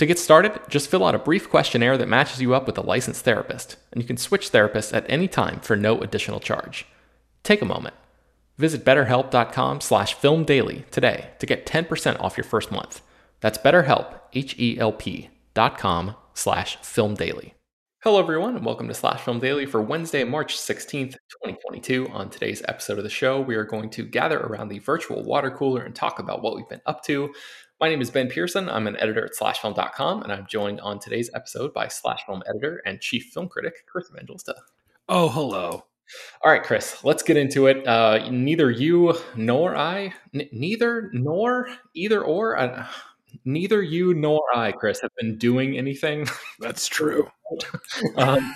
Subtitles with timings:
[0.00, 2.80] To get started, just fill out a brief questionnaire that matches you up with a
[2.80, 6.86] licensed therapist, and you can switch therapists at any time for no additional charge.
[7.42, 7.94] Take a moment.
[8.56, 13.02] Visit betterhelp.com slash filmdaily today to get 10% off your first month.
[13.40, 17.52] That's betterhelp, H-E-L-P dot com slash filmdaily.
[18.02, 21.12] Hello, everyone, and welcome to Slash Film Daily for Wednesday, March 16th,
[21.44, 22.08] 2022.
[22.14, 25.50] On today's episode of the show, we are going to gather around the virtual water
[25.50, 27.30] cooler and talk about what we've been up to.
[27.80, 28.68] My name is Ben Pearson.
[28.68, 32.82] I'm an editor at slashfilm.com, and I'm joined on today's episode by Slash Film editor
[32.84, 34.54] and chief film critic, Chris Evangelista.
[35.08, 35.86] Oh, hello.
[36.42, 37.88] All right, Chris, let's get into it.
[37.88, 42.86] Uh, neither you nor I, n- neither nor either or, uh,
[43.46, 46.26] neither you nor I, Chris, have been doing anything.
[46.58, 47.30] That's true.
[48.16, 48.54] um,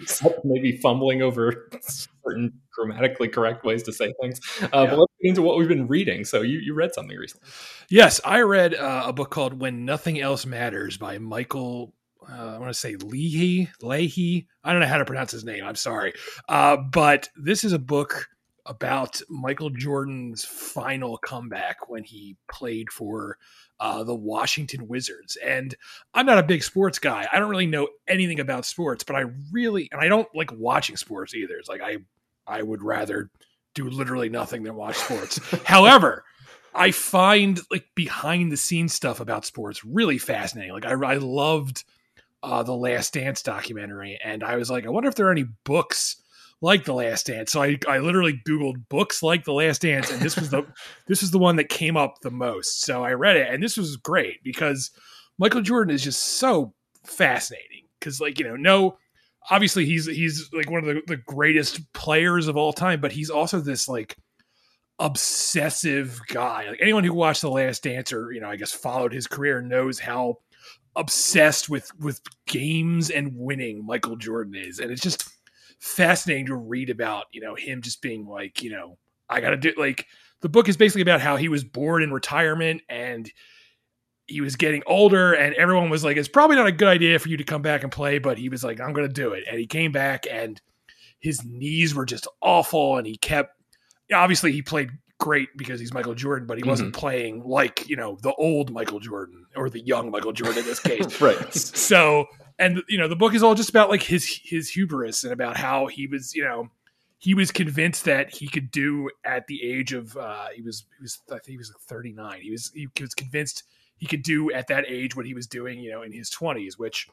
[0.00, 4.40] except maybe fumbling over certain grammatically correct ways to say things.
[4.62, 4.86] Uh, yeah.
[4.86, 6.24] But let's get into what we've been reading.
[6.24, 7.48] So you, you read something recently.
[7.88, 11.94] Yes, I read uh, a book called When Nothing Else Matters by Michael.
[12.30, 14.48] Uh, I want to say Leahy, Leahy.
[14.62, 15.64] I don't know how to pronounce his name.
[15.64, 16.12] I'm sorry.
[16.48, 18.28] Uh, but this is a book
[18.66, 23.38] about Michael Jordan's final comeback when he played for
[23.80, 25.36] uh, the Washington Wizards.
[25.36, 25.74] And
[26.14, 27.26] I'm not a big sports guy.
[27.32, 30.96] I don't really know anything about sports, but I really, and I don't like watching
[30.96, 31.56] sports either.
[31.56, 31.98] It's like I,
[32.46, 33.30] I would rather
[33.74, 35.38] do literally nothing than watch sports.
[35.64, 36.24] However,
[36.74, 40.72] I find like behind the scenes stuff about sports really fascinating.
[40.72, 41.84] Like I, I loved
[42.42, 45.46] uh, the Last Dance documentary, and I was like, I wonder if there are any
[45.64, 46.16] books
[46.60, 47.52] like The Last Dance.
[47.52, 50.64] So I, I literally Googled books like The Last Dance, and this was the
[51.06, 52.82] this was the one that came up the most.
[52.82, 54.90] So I read it, and this was great because
[55.38, 56.74] Michael Jordan is just so
[57.04, 57.84] fascinating.
[57.98, 58.98] Because like you know, no,
[59.50, 63.30] obviously he's he's like one of the, the greatest players of all time, but he's
[63.30, 64.16] also this like
[64.98, 66.68] obsessive guy.
[66.68, 69.62] Like anyone who watched The Last Dance or you know, I guess followed his career
[69.62, 70.36] knows how
[70.96, 75.28] obsessed with with games and winning Michael Jordan is, and it's just
[75.78, 78.98] fascinating to read about, you know, him just being like, you know,
[79.28, 80.06] I got to do like
[80.40, 83.30] the book is basically about how he was bored in retirement and
[84.26, 87.28] he was getting older and everyone was like it's probably not a good idea for
[87.28, 89.44] you to come back and play but he was like I'm going to do it.
[89.48, 90.60] And he came back and
[91.20, 93.54] his knees were just awful and he kept
[94.12, 96.70] obviously he played great because he's Michael Jordan but he mm-hmm.
[96.70, 100.64] wasn't playing like you know the old Michael Jordan or the young Michael Jordan in
[100.64, 101.20] this case.
[101.20, 101.36] Right.
[101.54, 102.26] So
[102.58, 105.56] and you know the book is all just about like his his hubris and about
[105.56, 106.68] how he was you know
[107.18, 111.02] he was convinced that he could do at the age of uh he was he
[111.02, 113.64] was I think he was like 39 he was he was convinced
[113.98, 116.78] he could do at that age what he was doing, you know, in his 20s,
[116.78, 117.08] which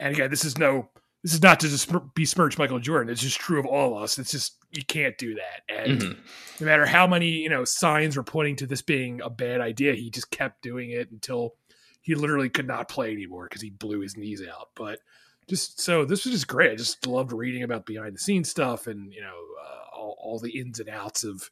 [0.00, 0.88] and again, this is no
[1.24, 3.10] this is not to just besmirch Michael Jordan.
[3.10, 4.18] It's just true of all of us.
[4.18, 5.74] It's just you can't do that.
[5.74, 6.20] And mm-hmm.
[6.60, 9.94] no matter how many, you know, signs were pointing to this being a bad idea,
[9.94, 11.54] he just kept doing it until
[12.02, 14.68] he literally could not play anymore because he blew his knees out.
[14.76, 14.98] But
[15.48, 16.72] just so this was just great.
[16.72, 20.38] I just loved reading about behind the scenes stuff and you know uh, all, all
[20.38, 21.50] the ins and outs of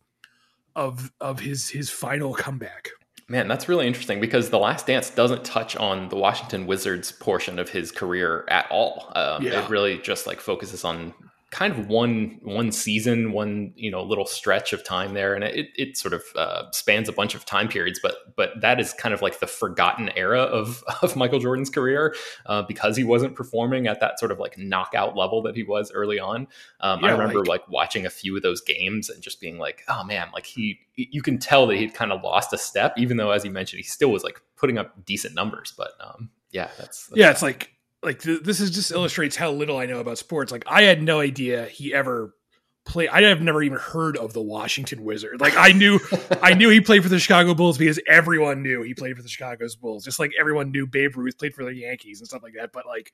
[0.76, 2.90] of of his his final comeback.
[3.28, 7.58] Man, that's really interesting because The Last Dance doesn't touch on the Washington Wizards portion
[7.58, 9.12] of his career at all.
[9.14, 9.62] Um, yeah.
[9.62, 11.14] It really just like focuses on
[11.52, 15.68] kind of one one season, one you know little stretch of time there, and it
[15.76, 18.00] it sort of uh, spans a bunch of time periods.
[18.02, 22.16] But but that is kind of like the forgotten era of of Michael Jordan's career
[22.46, 25.92] uh, because he wasn't performing at that sort of like knockout level that he was
[25.92, 26.48] early on.
[26.80, 29.58] Um, yeah, I remember like, like watching a few of those games and just being
[29.58, 32.94] like, oh man, like he you can tell that he'd kind of lost a step,
[32.96, 35.74] even though as you mentioned, he still was like putting up decent numbers.
[35.76, 37.72] But um, yeah, that's, that's yeah, it's like
[38.02, 40.52] like th- this is just illustrates how little I know about sports.
[40.52, 42.34] Like I had no idea he ever
[42.84, 43.08] played.
[43.10, 45.40] I have never even heard of the Washington Wizard.
[45.40, 46.00] Like I knew,
[46.42, 49.28] I knew he played for the Chicago Bulls because everyone knew he played for the
[49.28, 50.04] Chicago Bulls.
[50.04, 52.72] Just like everyone knew Babe Ruth played for the Yankees and stuff like that.
[52.72, 53.12] But like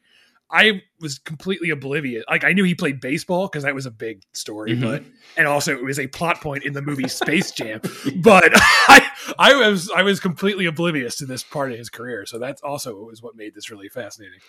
[0.50, 2.24] I was completely oblivious.
[2.28, 4.82] Like I knew he played baseball because that was a big story, mm-hmm.
[4.82, 5.02] but
[5.36, 7.80] and also it was a plot point in the movie Space Jam.
[8.16, 12.24] but I I was I was completely oblivious to this part of his career.
[12.24, 14.40] So that's also was what made this really fascinating.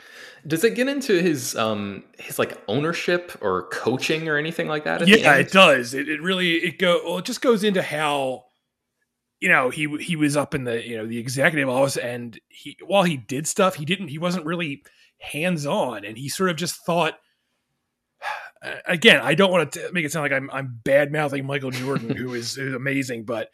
[0.47, 5.05] Does it get into his um his like ownership or coaching or anything like that?
[5.05, 5.93] Yeah, it does.
[5.93, 7.17] It, it really it go well.
[7.17, 8.45] It just goes into how
[9.41, 12.77] you know he he was up in the you know the executive office and he
[12.85, 14.83] while he did stuff he didn't he wasn't really
[15.19, 17.15] hands on, and he sort of just thought.
[18.85, 22.13] Again, I don't want to make it sound like I'm I'm bad mouthing Michael Jordan,
[22.13, 23.49] who is, is amazing, but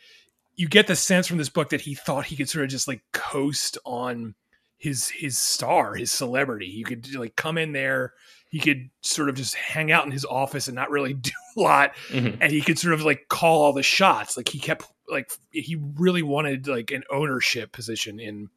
[0.56, 2.88] you get the sense from this book that he thought he could sort of just
[2.88, 4.34] like coast on
[4.78, 6.72] his his star, his celebrity.
[6.72, 8.14] He could like come in there,
[8.50, 11.60] he could sort of just hang out in his office and not really do a
[11.60, 12.42] lot, mm-hmm.
[12.42, 14.38] and he could sort of like call all the shots.
[14.38, 18.50] Like he kept like he really wanted like an ownership position in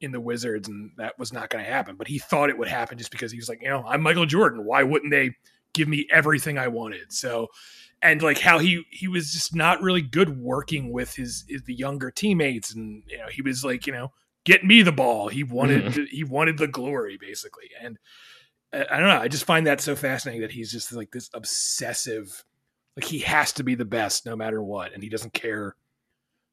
[0.00, 1.96] in the Wizards, and that was not going to happen.
[1.96, 4.26] But he thought it would happen just because he was like, you know, I'm Michael
[4.26, 4.64] Jordan.
[4.64, 5.36] Why wouldn't they
[5.72, 7.12] give me everything I wanted?
[7.12, 7.48] So,
[8.02, 11.74] and like how he he was just not really good working with his, his the
[11.74, 14.12] younger teammates, and you know, he was like, you know,
[14.44, 15.28] get me the ball.
[15.28, 16.04] He wanted mm-hmm.
[16.04, 17.98] he wanted the glory basically, and
[18.72, 19.20] uh, I don't know.
[19.20, 22.44] I just find that so fascinating that he's just like this obsessive,
[22.96, 25.76] like he has to be the best no matter what, and he doesn't care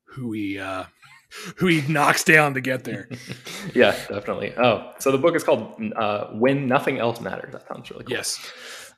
[0.04, 0.86] who he uh
[1.58, 3.10] who he knocks down to get there.
[3.74, 4.54] yeah, definitely.
[4.58, 8.16] Oh, so the book is called uh, "When Nothing Else Matters." That sounds really cool.
[8.16, 8.52] Yes.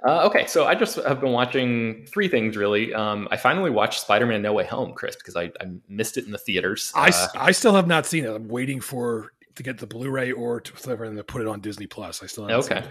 [0.08, 2.94] Uh, okay, so I just have been watching three things really.
[2.94, 6.32] Um, I finally watched Spider-Man: No Way Home, Chris, because I, I missed it in
[6.32, 6.92] the theaters.
[6.96, 8.34] I, uh, I still have not seen it.
[8.34, 12.24] I'm waiting for to get the Blu-ray or to, to put it on Disney Plus.
[12.24, 12.82] I still okay.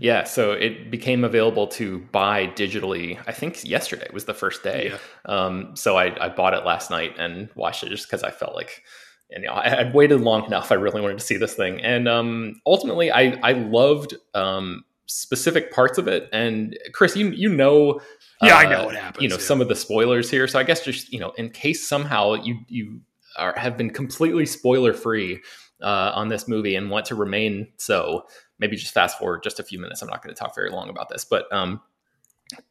[0.00, 3.20] Yeah, so it became available to buy digitally.
[3.26, 4.92] I think yesterday was the first day.
[4.92, 4.98] Yeah.
[5.26, 8.54] Um, so I, I bought it last night and watched it just because I felt
[8.54, 8.82] like
[9.30, 10.72] and you know, I had waited long enough.
[10.72, 15.72] I really wanted to see this thing, and um, ultimately, I I loved um, specific
[15.72, 16.30] parts of it.
[16.32, 18.00] And Chris, you you know,
[18.40, 19.22] yeah, uh, I know what happens.
[19.22, 19.42] You know yeah.
[19.42, 22.60] some of the spoilers here, so I guess just you know, in case somehow you
[22.68, 23.00] you
[23.36, 25.40] are have been completely spoiler free
[25.84, 28.24] uh, on this movie and want to remain so,
[28.58, 30.02] maybe just fast forward just a few minutes.
[30.02, 31.80] I'm not going to talk very long about this, but um,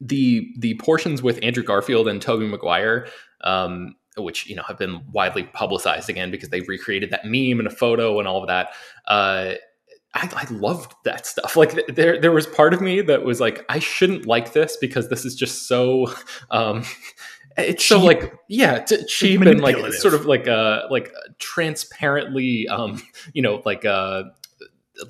[0.00, 3.06] the the portions with Andrew Garfield and Tobey Maguire.
[3.42, 7.66] Um, which you know have been widely publicized again because they recreated that meme and
[7.66, 8.68] a photo and all of that.
[9.06, 9.54] Uh,
[10.14, 11.56] I, I, loved that stuff.
[11.56, 15.08] Like there, there was part of me that was like, I shouldn't like this because
[15.08, 16.06] this is just so,
[16.52, 16.84] um,
[17.56, 17.98] it's cheap.
[17.98, 23.42] so like, yeah, t- cheap and like sort of like uh like transparently, um, you
[23.42, 24.24] know, like uh,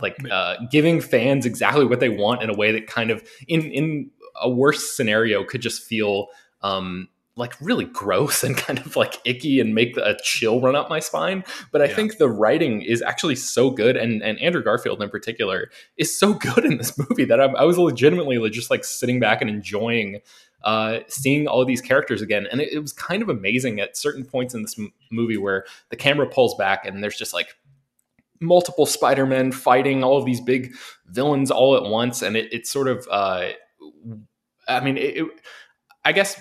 [0.00, 3.62] like uh, giving fans exactly what they want in a way that kind of in
[3.62, 4.10] in
[4.40, 6.28] a worse scenario could just feel
[6.62, 10.88] um like really gross and kind of like icky and make a chill run up
[10.88, 11.44] my spine.
[11.72, 11.94] But I yeah.
[11.94, 16.34] think the writing is actually so good, and and Andrew Garfield in particular is so
[16.54, 20.20] good in this movie that I, I was legitimately just like sitting back and enjoying
[20.64, 22.46] uh, seeing all these characters again.
[22.50, 25.64] And it, it was kind of amazing at certain points in this m- movie where
[25.90, 27.54] the camera pulls back and there's just like
[28.40, 30.74] multiple Spider-Men fighting all of these big
[31.06, 33.06] villains all at once, and it, it's sort of.
[33.10, 33.50] Uh,
[34.68, 35.24] I mean, it,
[36.04, 36.40] I guess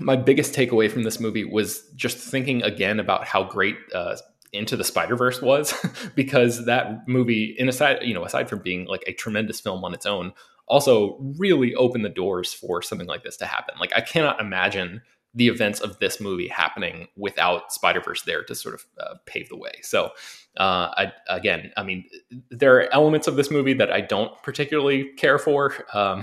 [0.00, 4.16] my biggest takeaway from this movie was just thinking again about how great uh,
[4.52, 5.74] into the Spider Verse was,
[6.14, 9.94] because that movie, in aside, you know, aside from being like a tremendous film on
[9.94, 10.32] its own,
[10.66, 13.74] also really open the doors for something like this to happen.
[13.78, 15.02] Like I cannot imagine
[15.34, 19.48] the events of this movie happening without Spider Verse there to sort of uh, pave
[19.48, 19.72] the way.
[19.82, 20.10] So,
[20.56, 22.04] uh, I, again, I mean,
[22.50, 26.22] there are elements of this movie that I don't particularly care for, um,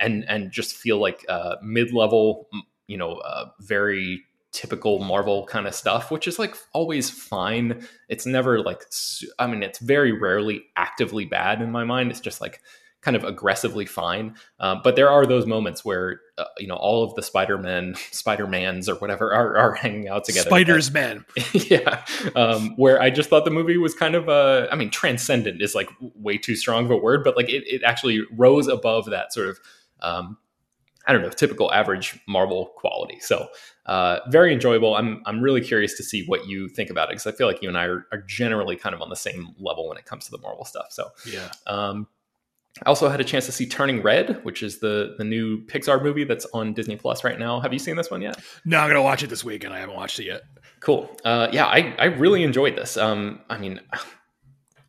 [0.00, 2.48] and and just feel like uh, mid level,
[2.88, 7.86] you know, uh, very typical Marvel kind of stuff, which is like always fine.
[8.08, 8.82] It's never like,
[9.38, 12.10] I mean, it's very rarely actively bad in my mind.
[12.10, 12.60] It's just like
[13.00, 14.34] kind of aggressively fine.
[14.58, 18.88] Uh, but there are those moments where uh, you know all of the Spider-Man, Spider-Mans
[18.88, 20.48] or whatever are, are hanging out together.
[20.48, 21.24] Spiders men.
[21.52, 22.04] yeah.
[22.34, 24.68] Um, where I just thought the movie was kind of a.
[24.70, 27.82] I mean, transcendent is like way too strong of a word, but like it, it
[27.82, 29.58] actually rose above that sort of
[30.00, 30.38] um,
[31.08, 33.18] I don't know, typical average Marvel quality.
[33.20, 33.48] So
[33.86, 34.94] uh, very enjoyable.
[34.94, 37.62] I'm I'm really curious to see what you think about it because I feel like
[37.62, 40.26] you and I are, are, generally kind of on the same level when it comes
[40.26, 40.88] to the Marvel stuff.
[40.90, 41.50] So yeah.
[41.66, 42.06] Um,
[42.84, 46.02] I also had a chance to see Turning Red, which is the the new Pixar
[46.02, 47.60] movie that's on Disney Plus right now.
[47.60, 48.40] Have you seen this one yet?
[48.64, 50.42] No, I'm gonna watch it this week, and I haven't watched it yet.
[50.80, 51.10] Cool.
[51.24, 52.96] Uh, yeah, I I really enjoyed this.
[52.96, 53.80] Um, I mean,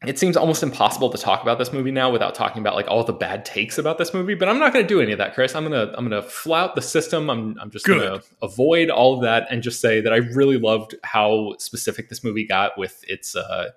[0.05, 3.03] it seems almost impossible to talk about this movie now without talking about like all
[3.03, 4.33] the bad takes about this movie.
[4.33, 5.55] But I'm not going to do any of that, Chris.
[5.55, 7.29] I'm gonna I'm gonna flout the system.
[7.29, 7.99] I'm I'm just Good.
[7.99, 12.23] gonna avoid all of that and just say that I really loved how specific this
[12.23, 13.35] movie got with its.
[13.35, 13.71] Uh,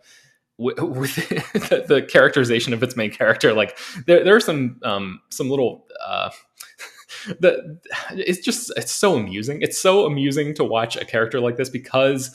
[0.79, 3.53] with the, the, characterization of its main character.
[3.53, 3.77] Like
[4.07, 5.87] there, there are some um, some little.
[6.05, 6.31] Uh,
[7.41, 7.79] the
[8.13, 9.63] it's just it's so amusing.
[9.63, 12.35] It's so amusing to watch a character like this because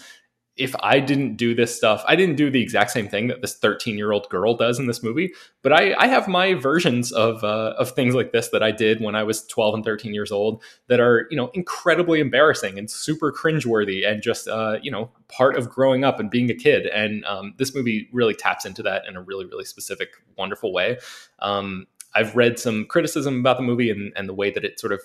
[0.57, 3.55] if I didn't do this stuff, I didn't do the exact same thing that this
[3.55, 7.43] 13 year old girl does in this movie, but I, I have my versions of,
[7.43, 10.31] uh, of things like this that I did when I was 12 and 13 years
[10.31, 15.11] old that are, you know, incredibly embarrassing and super cringeworthy and just, uh, you know,
[15.27, 16.87] part of growing up and being a kid.
[16.87, 20.97] And um, this movie really taps into that in a really, really specific, wonderful way.
[21.39, 21.85] Um,
[22.15, 25.01] I've read some criticism about the movie and, and the way that it sort of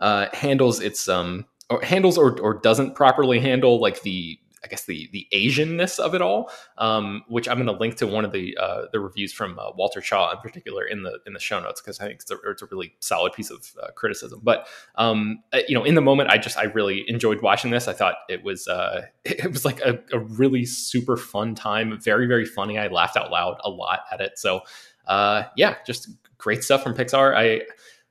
[0.00, 4.84] uh, handles its um, or handles or, or doesn't properly handle like the I guess
[4.84, 8.32] the the Asianness of it all, um, which I'm going to link to one of
[8.32, 11.60] the uh, the reviews from uh, Walter Shaw in particular in the in the show
[11.60, 14.40] notes because I think it's a, it's a, really solid piece of uh, criticism.
[14.42, 17.88] But um, uh, you know, in the moment, I just I really enjoyed watching this.
[17.88, 22.26] I thought it was uh, it was like a, a, really super fun time, very
[22.26, 22.78] very funny.
[22.78, 24.38] I laughed out loud a lot at it.
[24.38, 24.60] So
[25.06, 27.34] uh, yeah, just great stuff from Pixar.
[27.34, 27.62] I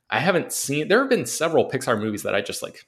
[0.10, 0.88] I haven't seen.
[0.88, 2.88] There have been several Pixar movies that I just like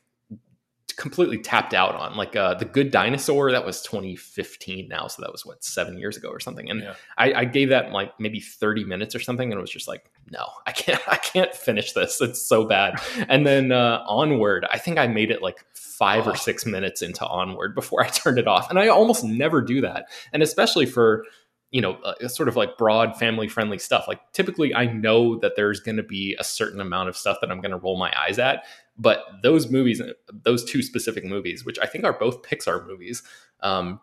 [0.94, 2.16] completely tapped out on.
[2.16, 6.18] Like uh, the Good Dinosaur, that was 2015 now, so that was what seven years
[6.18, 6.70] ago or something.
[6.70, 6.96] And yeah.
[7.18, 10.10] I, I, gave that like maybe 30 minutes or something, and it was just like,
[10.30, 12.22] no, I can't, I can't finish this.
[12.22, 13.02] It's so bad.
[13.30, 16.32] and then uh, Onward, I think I made it like five oh.
[16.32, 19.82] or six minutes into Onward before I turned it off, and I almost never do
[19.82, 20.06] that.
[20.34, 21.26] And especially for
[21.72, 24.06] you know, uh, sort of like broad family friendly stuff.
[24.08, 27.50] Like typically, I know that there's going to be a certain amount of stuff that
[27.50, 28.66] I'm going to roll my eyes at.
[28.98, 33.24] But those movies, those two specific movies, which I think are both Pixar movies,
[33.62, 34.00] um,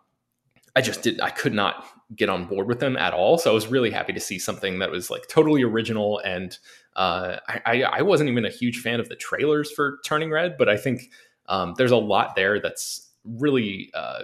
[0.75, 3.37] I just did I could not get on board with them at all.
[3.37, 6.21] So I was really happy to see something that was like totally original.
[6.25, 6.57] And
[6.97, 10.69] uh, I, I wasn't even a huge fan of the trailers for Turning Red, but
[10.69, 11.11] I think
[11.47, 14.23] um, there's a lot there that's really uh,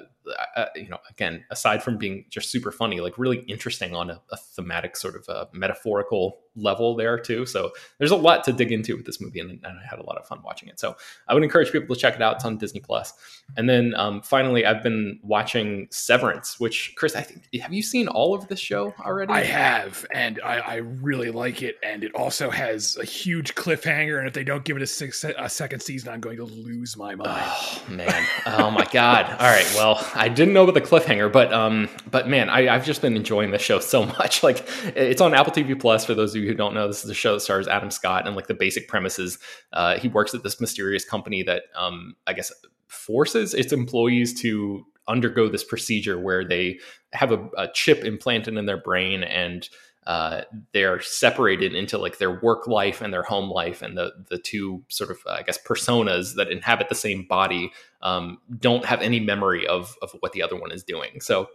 [0.56, 4.20] uh, you know, again, aside from being just super funny, like really interesting on a,
[4.30, 7.44] a thematic sort of a uh, metaphorical level there too.
[7.46, 10.04] So there's a lot to dig into with this movie, and, and, I had a
[10.04, 10.78] lot of fun watching it.
[10.78, 10.96] So
[11.28, 12.36] I would encourage people to check it out.
[12.36, 13.12] It's on Disney Plus.
[13.56, 18.08] And then um, finally, I've been watching Severance, which Chris, I think, have you seen
[18.08, 19.32] all of this show already?
[19.32, 21.76] I have, and I, I really like it.
[21.82, 24.18] And it also has a huge cliffhanger.
[24.18, 26.96] And if they don't give it a, six, a second season, I'm going to lose
[26.96, 27.42] my mind.
[27.44, 28.26] Oh man!
[28.46, 29.26] Oh my god!
[29.30, 29.96] All right, well.
[30.14, 33.50] I didn't know about the cliffhanger, but um, but man, I, have just been enjoying
[33.50, 34.42] this show so much.
[34.42, 34.66] Like,
[34.96, 36.04] it's on Apple TV Plus.
[36.04, 38.26] For those of you who don't know, this is a show that stars Adam Scott,
[38.26, 39.38] and like the basic premises,
[39.72, 42.52] uh, he works at this mysterious company that um, I guess
[42.86, 46.78] forces its employees to undergo this procedure where they
[47.12, 49.68] have a, a chip implanted in their brain and
[50.06, 50.42] uh,
[50.72, 54.82] they're separated into like their work life and their home life, and the the two
[54.88, 59.20] sort of uh, I guess personas that inhabit the same body um, don't have any
[59.20, 61.20] memory of of what the other one is doing.
[61.20, 61.48] So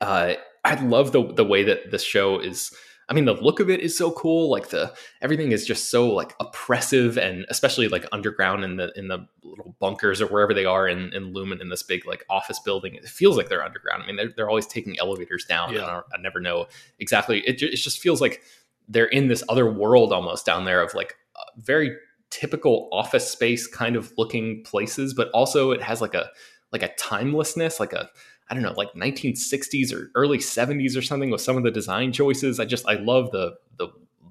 [0.00, 2.72] uh, I love the the way that this show is
[3.08, 4.50] I mean, the look of it is so cool.
[4.50, 9.08] Like the everything is just so like oppressive, and especially like underground in the in
[9.08, 12.58] the little bunkers or wherever they are in, in Lumon in this big like office
[12.60, 12.94] building.
[12.94, 14.02] It feels like they're underground.
[14.02, 15.74] I mean, they're, they're always taking elevators down.
[15.74, 15.84] Yeah.
[15.84, 16.66] I, I, never know
[16.98, 17.40] exactly.
[17.40, 18.42] It, it just feels like
[18.88, 21.16] they're in this other world almost down there of like
[21.56, 21.96] very
[22.30, 26.30] typical office space kind of looking places, but also it has like a
[26.72, 28.10] like a timelessness, like a
[28.48, 32.12] I don't know, like 1960s or early 70s or something with some of the design
[32.12, 32.60] choices.
[32.60, 33.88] I just I love the the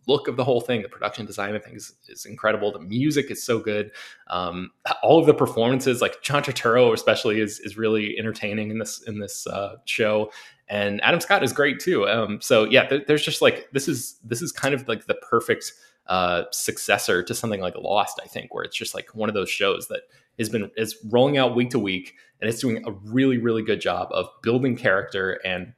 [0.07, 2.71] look of the whole thing, the production design, I think is, is incredible.
[2.71, 3.91] The music is so good.
[4.27, 9.01] Um, all of the performances, like John Turturro especially, is is really entertaining in this
[9.03, 10.31] in this uh, show.
[10.69, 12.07] And Adam Scott is great too.
[12.07, 15.15] Um, so yeah, th- there's just like this is this is kind of like the
[15.15, 15.73] perfect
[16.07, 19.49] uh, successor to something like Lost, I think, where it's just like one of those
[19.49, 20.01] shows that
[20.37, 23.81] has been is rolling out week to week, and it's doing a really really good
[23.81, 25.73] job of building character and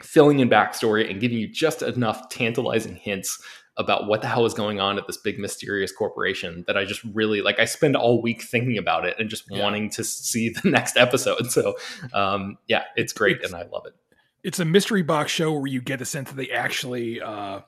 [0.00, 3.42] filling in backstory and giving you just enough tantalizing hints
[3.78, 7.02] about what the hell is going on at this big mysterious corporation that I just
[7.14, 7.60] really like.
[7.60, 9.62] I spend all week thinking about it and just yeah.
[9.62, 11.50] wanting to see the next episode.
[11.50, 11.76] So,
[12.12, 13.94] um, yeah, it's great it's, and I love it.
[14.42, 17.60] It's a mystery box show where you get the sense that they actually uh,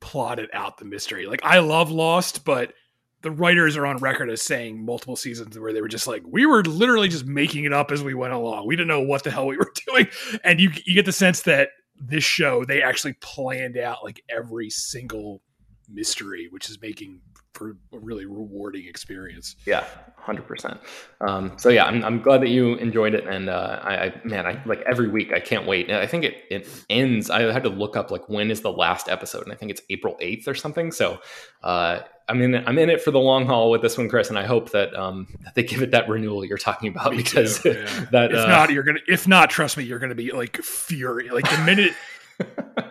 [0.00, 1.26] plotted out the mystery.
[1.26, 2.72] Like I love Lost, but
[3.22, 6.44] the writers are on record as saying multiple seasons where they were just like, we
[6.44, 8.66] were literally just making it up as we went along.
[8.66, 10.08] We didn't know what the hell we were doing.
[10.44, 14.70] And you you get the sense that this show they actually planned out like every
[14.70, 15.40] single
[15.88, 17.20] mystery, which is making
[17.62, 19.56] for a really rewarding experience.
[19.66, 19.84] Yeah,
[20.16, 20.80] hundred um, percent.
[21.60, 24.62] So yeah, I'm, I'm glad that you enjoyed it, and uh, I, I, man, I
[24.66, 25.32] like every week.
[25.32, 25.90] I can't wait.
[25.90, 27.30] I think it it ends.
[27.30, 29.82] I had to look up like when is the last episode, and I think it's
[29.90, 30.92] April eighth or something.
[30.92, 31.20] So
[31.62, 34.38] uh, I'm in I'm in it for the long haul with this one, Chris, and
[34.38, 37.60] I hope that um, that they give it that renewal you're talking about Me because
[37.60, 38.06] too, yeah.
[38.12, 41.32] that if uh, not you're gonna if not trust me you're gonna be like furious.
[41.32, 41.92] like the minute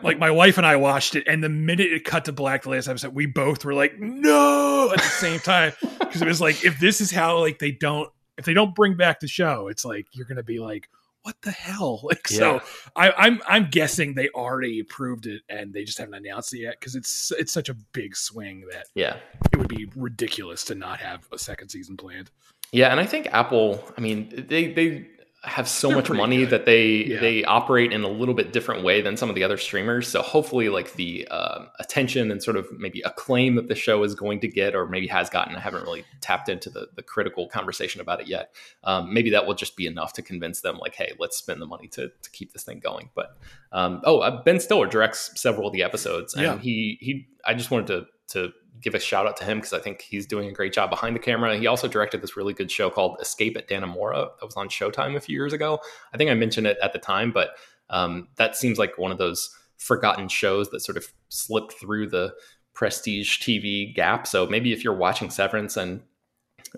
[0.04, 2.70] like my wife and I watched it, and the minute it cut to black the
[2.70, 6.64] last episode, we both were like, "No!" at the same time because it was like,
[6.64, 9.86] if this is how like they don't, if they don't bring back the show, it's
[9.86, 10.90] like you're gonna be like,
[11.24, 12.38] "What the hell?" Like, yeah.
[12.38, 12.62] so
[12.96, 16.80] I, I'm I'm guessing they already approved it and they just haven't announced it yet
[16.80, 19.18] because it's it's such a big swing that yeah,
[19.52, 22.32] it would be ridiculous to not have a second season planned.
[22.72, 23.84] Yeah, and I think Apple.
[23.98, 25.08] I mean, they they
[25.44, 26.52] have so They're much money good.
[26.52, 27.20] that they yeah.
[27.20, 30.08] they operate in a little bit different way than some of the other streamers.
[30.08, 34.14] So hopefully, like the uh, attention and sort of maybe acclaim that the show is
[34.14, 37.48] going to get, or maybe has gotten, I haven't really tapped into the the critical
[37.48, 38.54] conversation about it yet.
[38.84, 41.66] Um, maybe that will just be enough to convince them, like, hey, let's spend the
[41.66, 43.10] money to to keep this thing going.
[43.16, 43.36] But
[43.72, 46.58] um, oh, uh, Ben Stiller directs several of the episodes, and yeah.
[46.60, 47.28] he he.
[47.44, 50.26] I just wanted to to give a shout out to him because I think he's
[50.26, 51.58] doing a great job behind the camera.
[51.58, 55.16] He also directed this really good show called Escape at Dannemora that was on Showtime
[55.16, 55.80] a few years ago.
[56.14, 57.52] I think I mentioned it at the time, but
[57.90, 62.34] um, that seems like one of those forgotten shows that sort of slipped through the
[62.74, 64.26] prestige TV gap.
[64.28, 66.02] So maybe if you're watching Severance and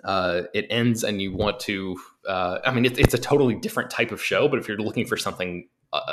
[0.03, 1.97] uh, it ends and you want to,
[2.27, 5.05] uh, I mean, it's, it's a totally different type of show, but if you're looking
[5.05, 5.67] for something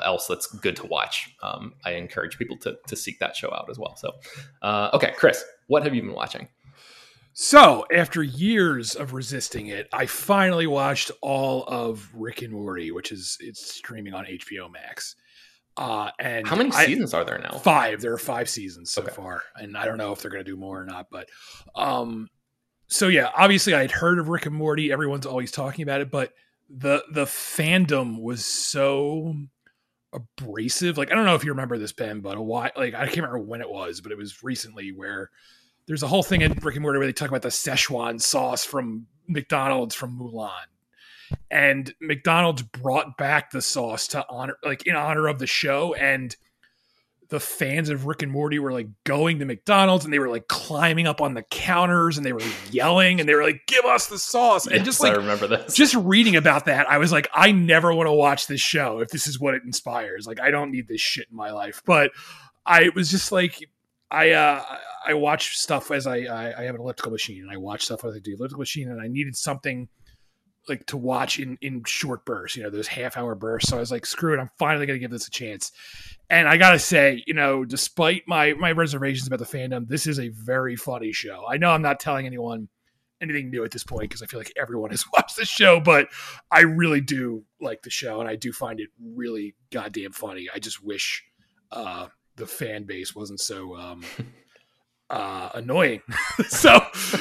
[0.04, 3.68] else that's good to watch, um, I encourage people to, to seek that show out
[3.70, 3.96] as well.
[3.96, 4.12] So,
[4.62, 6.48] uh, okay, Chris, what have you been watching?
[7.32, 13.12] So, after years of resisting it, I finally watched all of Rick and Morty, which
[13.12, 15.16] is it's streaming on HBO Max.
[15.76, 17.58] Uh, and how many seasons I, are there now?
[17.58, 18.00] Five.
[18.00, 19.12] There are five seasons so okay.
[19.12, 21.06] far, and I don't know if they're going to do more or not.
[21.10, 21.28] But,
[21.76, 22.28] um,
[22.88, 24.92] so yeah, obviously I had heard of Rick and Morty.
[24.92, 26.34] Everyone's always talking about it, but
[26.68, 29.34] the the fandom was so
[30.12, 30.98] abrasive.
[30.98, 33.16] Like I don't know if you remember this, Ben, but a while like I can't
[33.16, 35.30] remember when it was, but it was recently where
[35.86, 38.64] there's a whole thing in Rick and Morty where they talk about the Szechuan sauce
[38.64, 40.66] from McDonald's from Mulan.
[41.50, 46.34] And McDonald's brought back the sauce to honor like in honor of the show and
[47.30, 50.48] the fans of Rick and Morty were like going to McDonald's and they were like
[50.48, 54.08] climbing up on the counters and they were yelling and they were like, "Give us
[54.08, 55.74] the sauce!" And yes, just like I remember this.
[55.74, 59.08] Just reading about that, I was like, I never want to watch this show if
[59.08, 60.26] this is what it inspires.
[60.26, 61.82] Like, I don't need this shit in my life.
[61.86, 62.10] But
[62.66, 63.70] I was just like,
[64.10, 64.64] I uh,
[65.06, 68.04] I watch stuff as I, I I have an elliptical machine and I watch stuff
[68.04, 69.88] as I do elliptical machine and I needed something
[70.68, 73.70] like to watch in in short bursts, you know, those half hour bursts.
[73.70, 75.72] So I was like, screw it, I'm finally gonna give this a chance.
[76.28, 80.18] And I gotta say, you know, despite my my reservations about the fandom, this is
[80.18, 81.44] a very funny show.
[81.48, 82.68] I know I'm not telling anyone
[83.20, 86.08] anything new at this point because I feel like everyone has watched the show, but
[86.50, 90.48] I really do like the show and I do find it really goddamn funny.
[90.54, 91.24] I just wish
[91.72, 94.04] uh the fan base wasn't so um
[95.10, 96.00] uh, annoying.
[96.48, 96.80] so,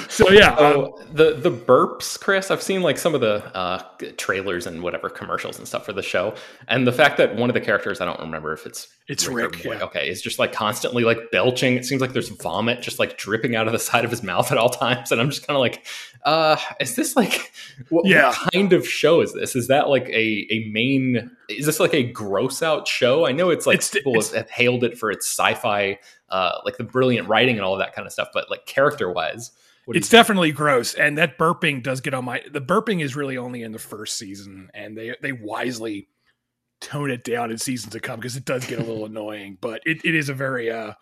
[0.09, 0.53] so yeah.
[0.53, 2.51] Um, the the burps, Chris.
[2.51, 3.83] I've seen like some of the uh,
[4.17, 6.35] trailers and whatever commercials and stuff for the show,
[6.67, 9.63] and the fact that one of the characters, I don't remember if it's it's Rick.
[9.63, 9.83] Rick yeah.
[9.85, 11.75] Okay, is just like constantly like belching.
[11.75, 14.51] It seems like there's vomit just like dripping out of the side of his mouth
[14.51, 15.85] at all times, and I'm just kind of like,
[16.25, 17.51] uh, is this like
[17.89, 18.27] what, yeah.
[18.29, 19.55] what kind of show is this?
[19.55, 21.31] Is that like a a main?
[21.49, 23.25] Is this like a gross out show?
[23.25, 26.77] I know it's like it's, people it's, have hailed it for its sci-fi uh, like
[26.77, 28.29] the brilliant writing and all of that kind of stuff.
[28.33, 29.51] But like character wise,
[29.87, 30.93] it's definitely gross.
[30.93, 32.43] And that burping does get on my.
[32.51, 36.07] The burping is really only in the first season, and they they wisely
[36.81, 39.57] tone it down in seasons to come because it does get a little annoying.
[39.59, 40.93] But it, it is a very uh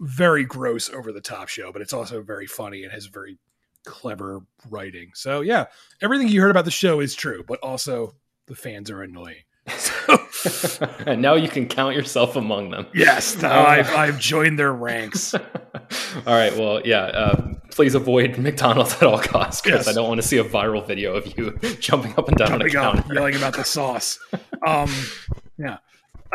[0.00, 3.38] very gross, over the top show, but it's also very funny and has very
[3.86, 5.10] clever writing.
[5.14, 5.66] So yeah,
[6.02, 8.14] everything you heard about the show is true, but also
[8.46, 9.42] the fans are annoying.
[11.06, 12.86] and now you can count yourself among them.
[12.94, 15.34] Yes, I've, I've joined their ranks.
[15.34, 15.42] all
[16.26, 16.56] right.
[16.56, 17.04] Well, yeah.
[17.04, 19.88] Uh, please avoid McDonald's at all costs because yes.
[19.88, 22.76] I don't want to see a viral video of you jumping up and down jumping
[22.76, 24.18] on a counter, yelling about the sauce.
[24.66, 24.90] Um,
[25.58, 25.78] yeah.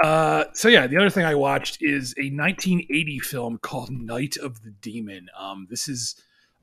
[0.03, 4.63] Uh, so yeah, the other thing I watched is a 1980 film called Night of
[4.63, 5.29] the Demon.
[5.37, 6.15] Um, this is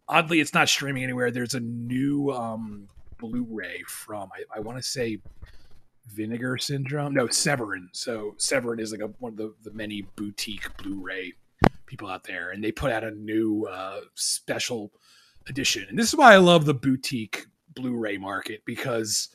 [0.08, 1.30] oddly, it's not streaming anywhere.
[1.30, 5.18] There's a new um, Blu-ray from I, I want to say
[6.12, 7.14] Vinegar Syndrome.
[7.14, 7.88] No, Severin.
[7.92, 11.34] So Severin is like a, one of the, the many boutique Blu-ray
[11.86, 14.92] people out there, and they put out a new uh, special
[15.48, 15.86] edition.
[15.88, 19.28] And this is why I love the boutique Blu-ray market because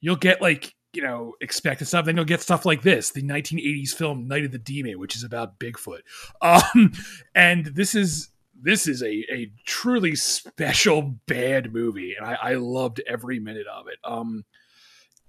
[0.00, 3.94] you'll get like you know expected stuff, then you'll get stuff like this, the 1980s
[3.94, 6.00] film Night of the Demon, which is about Bigfoot.
[6.42, 6.92] Um,
[7.34, 8.28] and this is
[8.60, 13.88] this is a, a truly special bad movie, and I, I loved every minute of
[13.88, 13.98] it.
[14.04, 14.44] Um,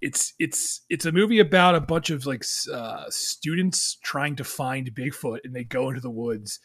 [0.01, 4.93] it's it's it's a movie about a bunch of like uh, students trying to find
[4.93, 6.59] Bigfoot, and they go into the woods,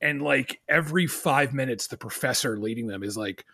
[0.00, 3.44] and like every five minutes, the professor leading them is like,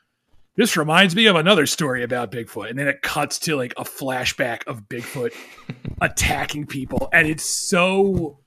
[0.57, 3.85] "This reminds me of another story about Bigfoot," and then it cuts to like a
[3.85, 5.33] flashback of Bigfoot
[6.01, 8.39] attacking people, and it's so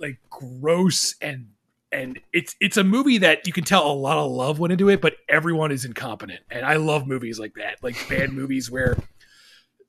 [0.00, 1.46] like gross and
[1.92, 4.88] and it's it's a movie that you can tell a lot of love went into
[4.88, 8.96] it, but everyone is incompetent, and I love movies like that, like bad movies where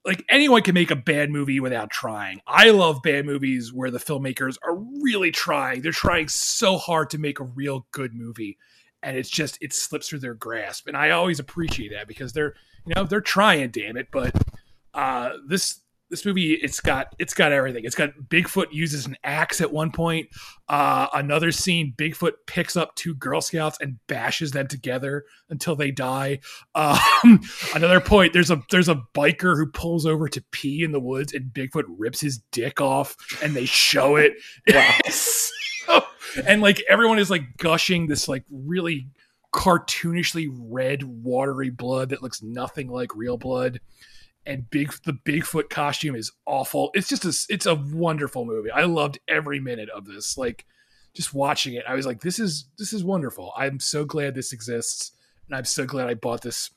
[0.06, 2.42] like anyone can make a bad movie without trying.
[2.46, 5.82] I love bad movies where the filmmakers are really trying.
[5.82, 8.58] They're trying so hard to make a real good movie
[9.04, 10.88] and it's just it slips through their grasp.
[10.88, 14.34] And I always appreciate that because they're you know, they're trying, damn it, but
[14.94, 17.86] uh this this movie it's got it's got everything.
[17.86, 20.28] It's got Bigfoot uses an axe at one point.
[20.70, 25.92] Uh, another scene, Bigfoot picks up two Girl Scouts and bashes them together until they
[25.92, 26.40] die.
[26.76, 27.42] Um,
[27.76, 31.34] another point, there's a there's a biker who pulls over to pee in the woods
[31.34, 34.34] and Bigfoot rips his dick off and they show it.
[36.48, 39.08] And like everyone is like gushing this like really
[39.54, 43.80] cartoonishly red watery blood that looks nothing like real blood
[44.46, 46.92] and big the Bigfoot costume is awful.
[46.94, 48.72] It's just a it's a wonderful movie.
[48.72, 50.38] I loved every minute of this.
[50.38, 50.66] Like
[51.14, 53.54] just watching it, I was like, this is this is wonderful.
[53.56, 55.12] I'm so glad this exists,
[55.48, 56.72] and I'm so glad I bought this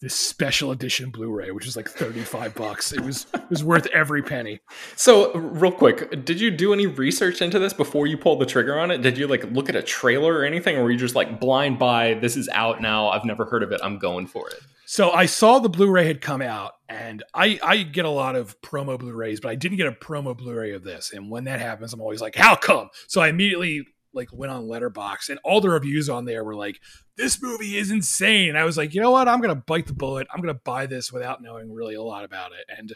[0.00, 2.90] this special edition Blu-ray, which is like 35 bucks.
[2.90, 4.60] It was it was worth every penny.
[4.96, 8.78] So, real quick, did you do any research into this before you pulled the trigger
[8.78, 9.02] on it?
[9.02, 11.78] Did you like look at a trailer or anything or were you just like blind
[11.78, 14.60] buy this is out now, I've never heard of it, I'm going for it?
[14.92, 18.60] So, I saw the Blu-ray had come out and I I get a lot of
[18.60, 21.12] promo Blu-rays, but I didn't get a promo Blu-ray of this.
[21.12, 24.64] And when that happens, I'm always like, "How come?" So, I immediately like went on
[24.64, 26.80] Letterboxd, and all the reviews on there were like
[27.16, 29.92] this movie is insane and i was like you know what i'm gonna bite the
[29.92, 32.94] bullet i'm gonna buy this without knowing really a lot about it and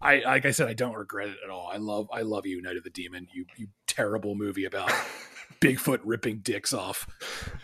[0.00, 2.62] i like i said i don't regret it at all i love i love you
[2.62, 4.92] night of the demon you you terrible movie about
[5.60, 7.06] Bigfoot ripping dicks off.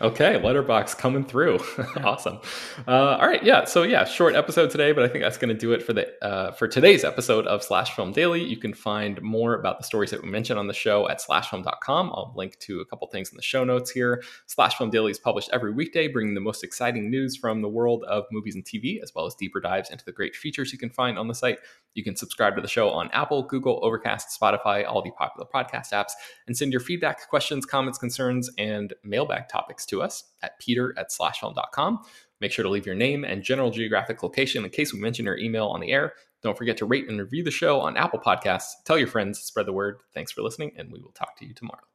[0.01, 1.59] Okay, Letterboxd coming through.
[2.03, 2.39] awesome.
[2.87, 3.65] Uh, all right, yeah.
[3.65, 6.11] So yeah, short episode today, but I think that's going to do it for the
[6.23, 8.43] uh, for today's episode of Slash Film Daily.
[8.43, 12.11] You can find more about the stories that we mentioned on the show at slashfilm.com.
[12.13, 14.23] I'll link to a couple things in the show notes here.
[14.47, 18.03] Slash Film Daily is published every weekday, bringing the most exciting news from the world
[18.05, 20.89] of movies and TV, as well as deeper dives into the great features you can
[20.89, 21.59] find on the site.
[21.93, 25.91] You can subscribe to the show on Apple, Google, Overcast, Spotify, all the popular podcast
[25.91, 26.11] apps,
[26.47, 31.09] and send your feedback, questions, comments, concerns, and mailbag topics to us at peter at
[31.09, 31.99] slashfilm.com.
[32.41, 35.37] Make sure to leave your name and general geographic location in case we mention your
[35.37, 36.13] email on the air.
[36.41, 38.71] Don't forget to rate and review the show on Apple Podcasts.
[38.85, 39.99] Tell your friends, spread the word.
[40.13, 41.90] Thanks for listening, and we will talk to you tomorrow.